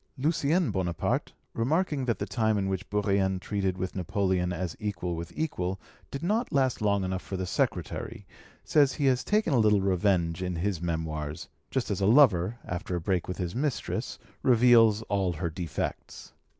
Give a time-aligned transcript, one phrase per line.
[0.17, 5.31] Lucien Bonaparte, remarking that the time in which Bourrienne treated with Napoleon as equal with
[5.35, 8.25] equal did not last long enough for the secretary,
[8.63, 12.95] says he has taken a little revenge in his Memoirs, just as a lover, after
[12.95, 16.33] a break with his mistress, reveals all her defects.